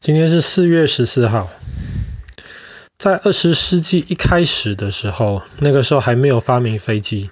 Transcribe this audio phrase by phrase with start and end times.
[0.00, 1.50] 今天是四月十四号，
[2.96, 7.28] 在二十世纪一开始的时候，那个时候还没有发明飞机，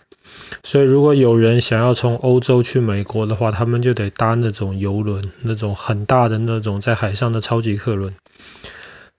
[0.62, 8.14] 所以如果有人想要从欧洲去美国的话，他们就得搭那种邮轮，那种很大的那种在海上的超级客轮。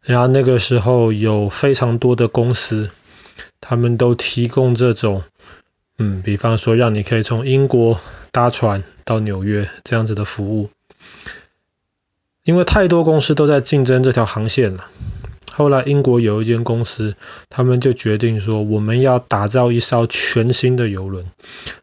[0.03, 2.91] 然后那个时候有非常多的公司，
[3.59, 5.23] 他们都提供这种，
[5.97, 7.99] 嗯，比方说让你可以从英国
[8.31, 10.69] 搭船到纽约这样子的服务。
[12.49, 14.87] 因为太多公司都在竞争这条航线了，
[15.51, 17.15] 后来英国有一间公司，
[17.47, 21.27] 他们就决定说，我们要打造一艘全新的邮轮。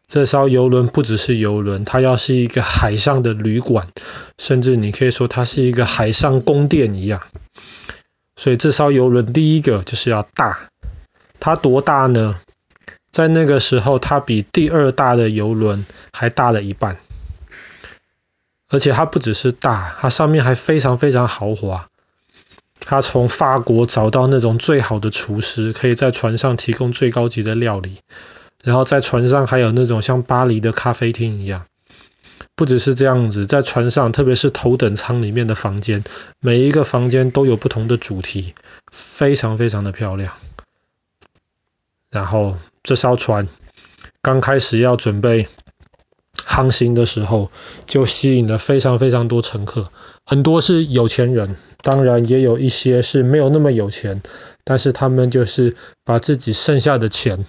[0.09, 3.87] 这艘邮轮不只是邮轮，它要是一个海上的旅馆，
[4.37, 7.21] 甚至你可以说它是一个海上宫殿一样。
[8.35, 10.67] 所以这艘邮轮第一个就是要大，
[11.39, 12.41] 它多大呢？
[13.13, 16.97] 在那个时候，它比第二大的邮轮还大了一半。
[18.69, 21.87] 而且它不只是大，它上面还非常非常豪华。
[22.79, 27.99] 它从法国找到那种最好的厨师，可以在船上提供最高级的料理。
[28.63, 31.65] 然后在船上还有那种像巴黎的咖啡厅一样。
[32.55, 36.03] 不只是这样子，在船上，特别是头等舱里面的房间，
[36.39, 38.53] 每一个房间都有不同的主题，
[38.91, 40.33] 非常非常的漂亮。
[42.09, 43.47] 然后这艘船
[44.21, 45.47] 刚开始要准备。
[46.49, 47.51] 航行的时候，
[47.85, 49.91] 就吸引了非常非常多乘客，
[50.25, 54.23] 很多是有钱人，当然也有一些是没有那么有钱，
[54.63, 55.75] 但是他们就是
[56.05, 57.45] 把自己剩下的钱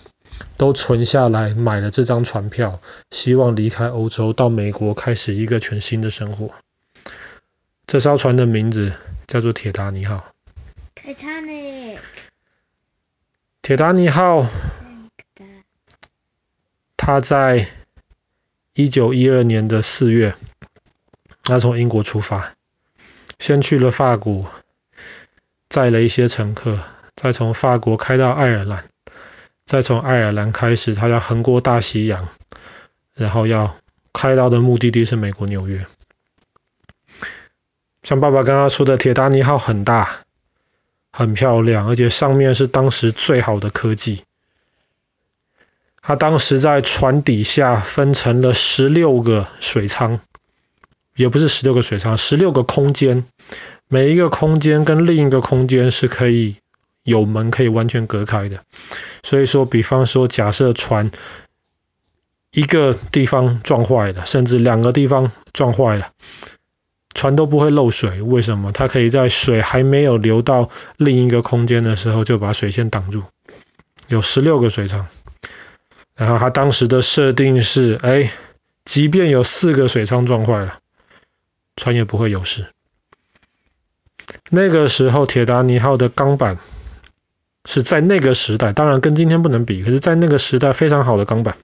[0.56, 2.80] 都存下来，买了这张船票，
[3.12, 6.50] 希望离开欧洲到美国开始一个全新的生活。
[7.86, 8.92] 这艘船的名字
[9.28, 10.34] 叫做铁达尼号。
[10.96, 11.98] Titanic。
[13.62, 14.44] 铁达尼号，
[16.96, 17.68] 它在。
[18.78, 20.36] 一九一二年的四月，
[21.42, 22.54] 他从英国出发，
[23.40, 24.52] 先去了法国，
[25.68, 26.78] 载了一些乘客，
[27.16, 28.84] 再从法国开到爱尔兰，
[29.64, 32.28] 再从爱尔兰开始，他要横过大西洋，
[33.14, 33.74] 然后要
[34.12, 35.84] 开到的目的地是美国纽约。
[38.04, 40.20] 像爸爸刚刚说的，铁达尼号很大，
[41.10, 44.22] 很漂亮，而且上面是当时最好的科技。
[46.08, 50.20] 他当时在船底下分成了十六个水舱，
[51.14, 53.26] 也不是十六个水舱，十六个空间，
[53.88, 56.56] 每一个空间跟另一个空间是可以
[57.02, 58.62] 有门可以完全隔开的。
[59.22, 61.10] 所以说，比方说，假设船
[62.52, 66.12] 一个地方撞坏了，甚至两个地方撞坏了，
[67.12, 68.22] 船都不会漏水。
[68.22, 68.72] 为什么？
[68.72, 73.24] 它可以在水还没有流到另一个空间的时候就把水先挡住。
[74.06, 75.06] 有十六个水舱。
[76.18, 78.32] 然后他当时的设定是，哎，
[78.84, 80.80] 即便有四个水舱撞坏了，
[81.76, 82.66] 船也不会有事。
[84.50, 86.58] 那个时候铁达尼号的钢板
[87.64, 91.56] 是在那个时代，当然跟今天不能比，可是在那个时代非常好的钢板，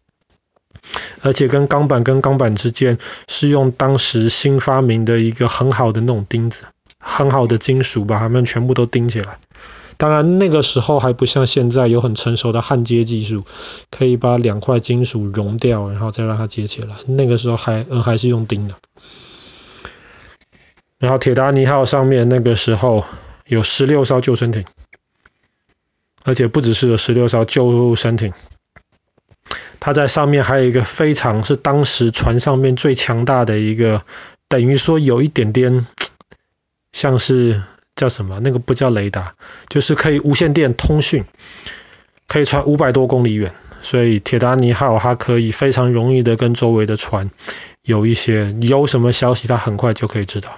[1.22, 6.66] 而且跟钢板跟钢板之间是用当时新发明的一个很好的那种钉子，
[7.00, 9.38] 很好的金属把它们全部都钉起来。
[9.96, 13.44] 当然，那个时候还不像现在有很成熟的焊接技术，
[13.90, 16.96] 可以把两块金属熔掉，然后再让它接起来。
[17.06, 18.74] 那个时候还嗯还是用钉的。
[20.98, 23.04] 然后铁达尼号上面那个时候
[23.46, 24.64] 有十六艘救生艇，
[26.24, 28.32] 而且不只是有十六艘救生艇，
[29.80, 34.02] 它在上面还有一个非常是当时船上面最强大的一个，
[34.48, 35.86] 等于说有一点点
[36.92, 37.62] 像是。
[37.96, 38.40] 叫什么？
[38.40, 39.34] 那个不叫雷达，
[39.68, 41.24] 就是可以无线电通讯，
[42.26, 43.54] 可以传五百多公里远。
[43.82, 47.30] 所以铁达尼号它可以非常容易的跟周围的船
[47.82, 50.56] 有一些有什么消息，它很快就可以知道。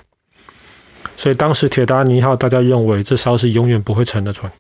[1.16, 4.52] 所以当时铁达尼号大家认为这艘是永远不会沉的船。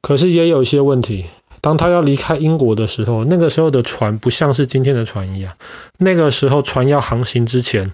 [0.00, 1.26] 可是也有一些问题，
[1.60, 5.56] 当它要离开英国的时候，那个时候的船不像是今天的船一样，
[5.98, 7.92] 那个时候船要航行之前。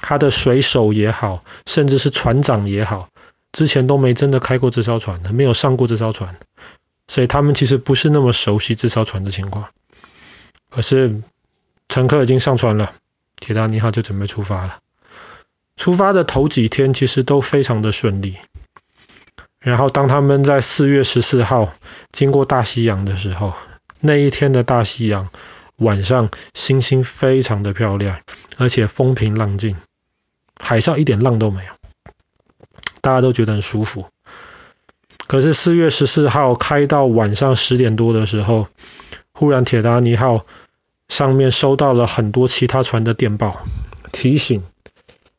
[0.00, 3.08] 他的水手也好，甚至是船长也好，
[3.52, 6.38] 之前都没真的开过这艘船的，没有上过这艘船，
[7.06, 9.68] 所以他们其实不是那么熟悉这艘船的情况。
[10.70, 11.22] 可是
[11.88, 12.94] 乘客已经上船了，
[13.36, 14.78] 铁达尼号就准备出发了。
[15.76, 18.38] 出发的头几天其实都非常的顺利，
[19.60, 21.72] 然后当他们在四月十四号
[22.12, 23.54] 经过大西洋的时候，
[24.00, 25.30] 那一天的大西洋
[25.76, 28.20] 晚上星星非常的漂亮，
[28.58, 29.76] 而且风平浪静。
[30.70, 31.72] 海上一点浪都没有，
[33.00, 34.06] 大家都觉得很舒服。
[35.26, 38.68] 可是四月十四号开到晚上十点多的时候，
[39.32, 40.46] 忽然铁达尼号
[41.08, 43.64] 上面收到了很多其他船的电报，
[44.12, 44.62] 提醒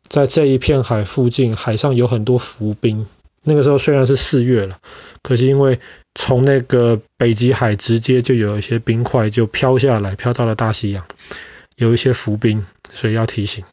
[0.09, 3.07] 在这一片海附近，海上有很多浮冰。
[3.41, 4.79] 那个时候虽然是四月了，
[5.23, 5.79] 可是因为
[6.13, 11.05] 从那个北极海直接就有一些冰块就飘下来，飘到了大西洋，
[11.77, 13.63] 有一些浮冰，所以要提醒。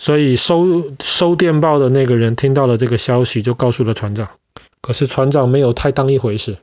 [0.00, 4.30] 所以收收电报的那个人听到了这个消息，就告诉了船长。
[4.80, 6.56] 可是船长没有太当一回事，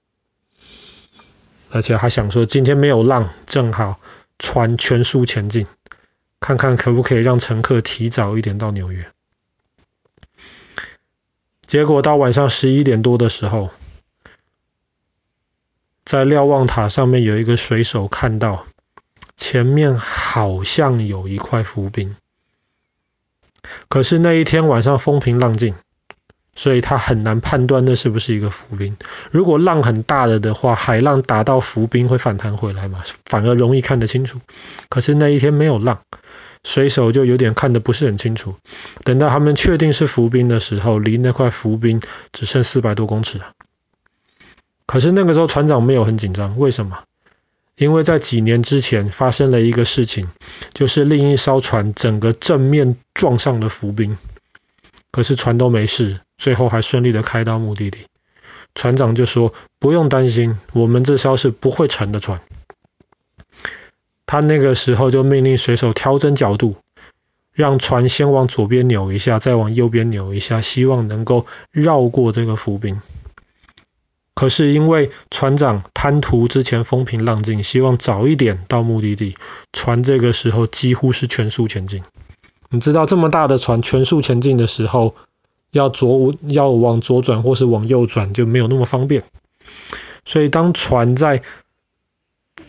[1.69, 4.00] 而且还想说今天没有浪，正好
[4.39, 5.68] 船全速前进，
[6.39, 9.06] 看看可不可以让乘客提早一点到纽约。
[11.68, 13.69] 结果到晚上十一点多的时候，
[16.06, 18.66] 在瞭望塔上面有一个水手看到
[19.36, 22.16] 前面好像有一块浮冰，
[23.89, 25.75] 可是那一天晚上风平浪静，
[26.55, 28.97] 所以他很难判断那是不是一个浮冰。
[29.31, 34.39] 如果浪很大了的话，海浪打到浮冰会反弹回来嘛，反而容易看得清楚。
[34.89, 36.01] 可是那一天没有浪。
[36.63, 38.55] 水手就有点看得不是很清楚。
[39.05, 42.01] 等到他们确定是浮冰的时候，离那块浮冰
[42.33, 43.53] 只剩四百多公尺了。
[44.85, 47.03] 可是那个时候船长没有很紧张，为什么？
[47.77, 50.27] 因为在几年之前发生了一个事情，
[50.74, 54.18] 就是另一艘船整个正面撞上了浮冰，
[55.12, 58.00] 可是船都没事，最后还顺利的开到目的地。
[58.74, 62.41] 船长就说：“不用担心，我们这艘是不会沉的船。”
[64.25, 66.77] 他那个时候就命令水手调整角度，
[67.53, 73.01] 让船先往左边扭一下，再往右边扭一下，希望能够绕过这个浮冰。
[74.38, 79.36] 可是因为船长贪图之前风平浪静，希望早一点到目的地，
[79.74, 82.04] 船这个时候几乎是全速前进。
[82.69, 85.16] 你知道这么大的船全速前进的时候，
[85.72, 89.24] 要左要往左转或是往右转就没有那么方便。
[90.24, 91.42] 所以当船在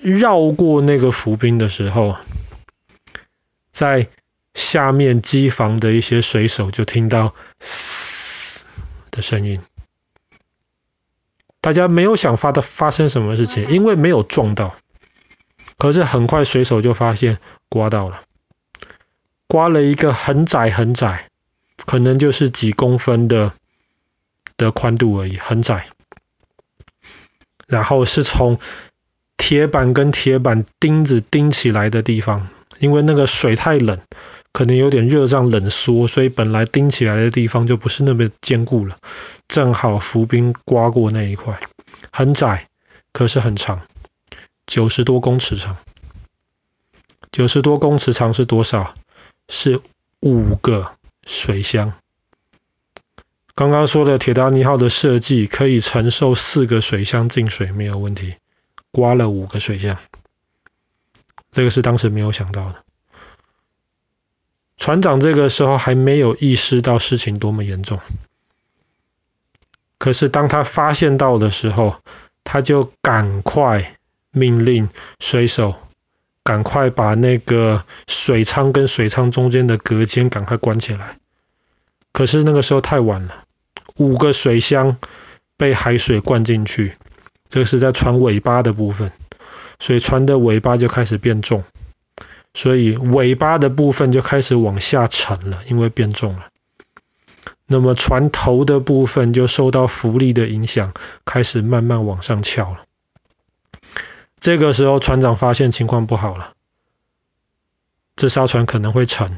[0.00, 2.16] 绕过那个浮冰的时候，
[3.72, 4.08] 在
[4.54, 8.64] 下面机房的一些水手就听到“嘶”
[9.12, 9.60] 的声音。
[11.60, 14.76] 大家没有想发的发生什么事情，因为没有撞到。
[15.76, 17.38] 可是很快水手就发现
[17.68, 18.22] 刮到了，
[19.46, 21.28] 刮了一个很窄很窄，
[21.86, 23.52] 可能就是几公分的
[24.56, 25.86] 的宽度而已，很窄。
[27.66, 28.58] 然后是从
[29.36, 32.48] 铁板跟铁板钉子钉起来的地方，
[32.80, 34.00] 因为那个水太冷，
[34.52, 38.98] 可能有点热胀冷缩，所以本来钉起来的地方就不是那么坚固了。
[39.46, 41.60] 正好浮冰刮过那一块，
[42.10, 42.68] 很窄，
[43.12, 43.82] 可是很长，
[44.66, 45.76] 九十多公尺长。
[47.30, 48.94] 九十多公尺长是多少？
[49.48, 49.80] 是
[50.20, 50.92] 五个
[51.24, 51.92] 水箱。
[53.54, 58.36] 刚刚说的铁达尼号的设计可以承受四个水箱进水没有问题。
[58.90, 59.98] 刮了五个水箱，
[61.50, 62.84] 这个是当时没有想到的。
[64.78, 68.00] 船长这个时候还没有意识到事情多么严重，
[69.98, 71.96] 可是当他发现到的时候，
[72.44, 73.98] 他就赶快
[74.30, 74.88] 命令
[75.18, 75.74] 水手
[76.44, 81.18] 赶快把那个水舱跟水舱中间的隔间赶快关起来。
[82.12, 83.44] 可是那个时候太晚了，
[83.96, 84.96] 五个水箱
[85.56, 86.94] 被海水灌进去。
[87.48, 89.10] 这是在船尾巴的部分，
[89.80, 91.64] 所以船的尾巴就开始变重，
[92.58, 96.46] 所以尾巴的部分就开始往下沉了，因为变重了。
[97.68, 100.92] 那么船头的部分就受到浮力的影响，
[101.24, 102.78] 开始慢慢往上翘了。
[104.40, 106.54] 这个时候船长发现情况不好了，
[108.16, 109.36] 这艘船可能会沉，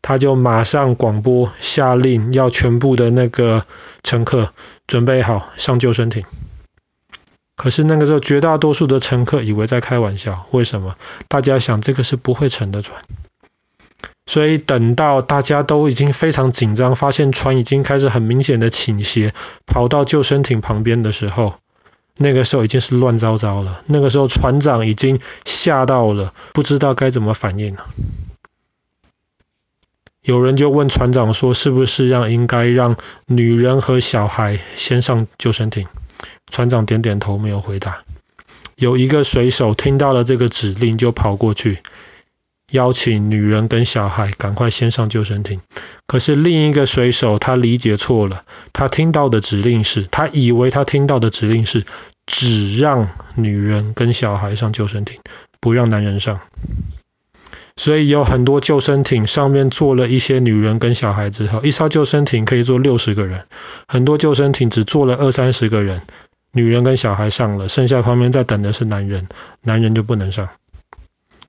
[0.00, 3.66] 他就马上广播下令，要全部的那个
[4.04, 4.52] 乘客
[4.86, 6.24] 准备好上救生艇。
[7.62, 10.46] 可是那个时候，绝大多数的乘客以为在开玩笑。
[10.50, 10.96] 为什么？
[11.28, 13.00] 大家想这个是不会沉的船。
[14.26, 19.32] 所以等到大家都已经非常紧张，发现船已经开始很明显的倾斜，
[19.64, 21.54] 跑到救生艇旁边的时候，
[22.16, 23.84] 那个时候已经是乱糟糟了。
[23.86, 27.86] 那个时候船长已经吓到了，不知道该怎么反应了。
[30.20, 35.86] 有人就问船长说：“是不是让应该让女人和小孩先上救生艇？”
[36.52, 38.04] 船长点点头，没有回答。
[38.76, 41.78] 有一个水手听到了这个指令，就跑过去
[42.70, 45.62] 邀请女人跟小孩赶快先上救生艇。
[46.06, 48.44] 可是另一个水手他理解错了，
[48.74, 51.86] 他听到的指令是，他以为他听到的指令是
[52.26, 55.18] 只让女人跟小孩上救生艇，
[55.58, 56.40] 不让男人上。
[57.76, 63.46] 所以有很多救生艇上面坐了一些女人跟小孩之后，一艘救生艇可以坐六十个人，
[63.88, 66.02] 很多救生艇只坐了二三十个人。
[66.52, 69.28] 女人跟小孩上了，剩下旁边在等的是男人，
[69.62, 70.50] 男人就不能上，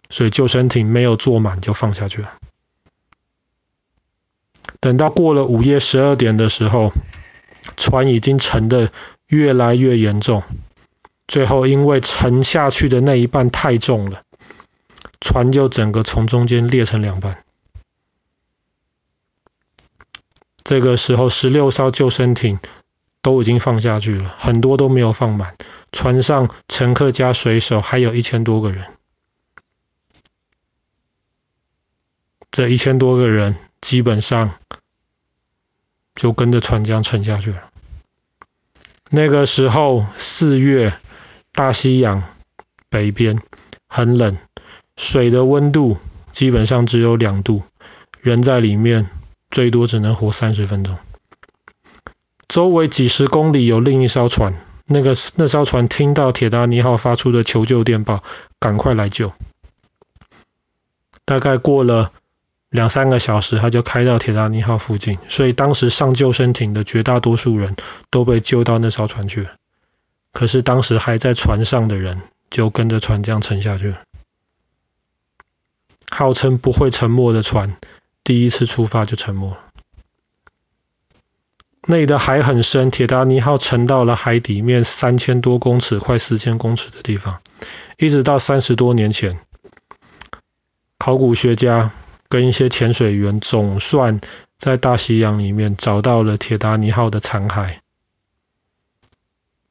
[0.10, 2.33] 所以救生艇没有坐满就放下去了。
[4.79, 6.91] 等到过了午夜十二点的时候，
[7.75, 8.91] 船已经沉得
[9.27, 10.43] 越来越严重，
[11.27, 14.24] 最后因为沉下去的那一半太重了，
[15.19, 17.43] 船就整个从中间裂成两半。
[20.63, 22.60] 这个时候，十六艘救生艇
[23.24, 25.56] 都已经放下去了，很多都没有放满，
[25.92, 28.86] 船上乘客加水手还有一千多个人。
[32.51, 34.53] 这一千多个人基本上
[36.13, 37.63] 就跟着船这样沉下去了。
[39.10, 40.94] 那个时候四月，
[41.51, 42.22] 大西洋
[42.89, 43.42] 北边
[43.88, 44.38] 很冷，
[44.96, 45.98] 水的温度
[46.32, 47.63] 基本上只有两度，
[48.22, 49.10] 人在里面。
[49.50, 50.98] 最多只能活三十分钟。
[52.53, 54.53] 周围几十公里有另一艘船，
[54.86, 58.24] 那个那艘船听到铁达尼号发出的求救电报，
[58.60, 59.33] 赶快来救。
[61.25, 62.12] 大概过了
[62.69, 67.75] 两三个小时，他就开到铁达尼号附近，所以当时上救生艇的绝大多数人
[68.12, 69.50] 都被救到那艘船去了。
[70.31, 74.01] 可是当时还在船上的人，就跟着船这样沉下去了。
[76.12, 77.77] 号称不会沉没的船。
[78.24, 79.57] 第一次出发就沉没了。
[81.86, 87.42] 那里的海很深，铁达尼号沉到了海底面三千多公尺，快四千公尺的地方。
[87.98, 89.40] 一直到三十多年前，
[90.98, 91.92] 考古学家
[92.30, 94.22] 跟一些潜水员总算
[94.58, 97.75] 在大西洋里面找到了铁达尼号的残骸。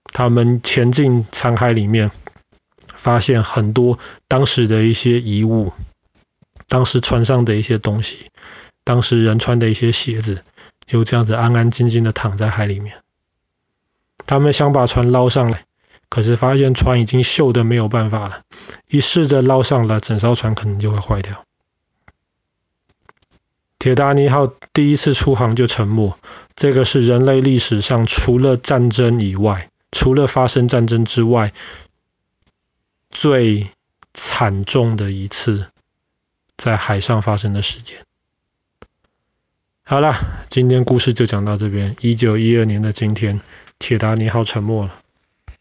[0.04, 2.10] 他们潜进残骸里面，
[2.94, 5.72] 发现很多当时的一些遗物。
[6.68, 8.30] 当时船上的一些东西，
[8.84, 10.42] 当时人穿的一些鞋子，
[10.84, 13.02] 就这样子安安静静的躺在海里面。
[14.26, 15.64] 他们想把船捞上来，
[16.08, 18.42] 可是发现船已经锈得没有办法了。
[18.88, 21.44] 一试着捞上来，整艘船可能就会坏掉。
[23.78, 26.16] 铁达尼号第一次出航就沉没，
[26.54, 31.52] 这个是人类历史上除了战争以外，除了发生战争之外，
[33.10, 33.70] 最
[34.14, 35.68] 惨重的一次。
[36.54, 38.04] 在海上发生的事件。
[39.84, 40.14] 好了，
[40.48, 41.96] 今天故事就讲到这边。
[42.00, 43.40] 一九一二年的今天，
[43.80, 45.01] 铁达尼号沉没了。